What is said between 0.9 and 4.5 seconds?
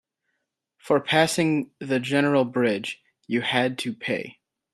passing the general bridge, you had to pay.